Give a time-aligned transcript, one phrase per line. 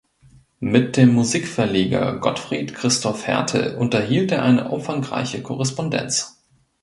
[0.59, 6.41] Mit dem Musikverleger Gottfried Christoph Härtel unterhielt er eine umfangreiche Korrespondenz.